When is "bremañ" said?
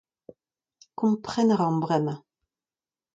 1.83-2.19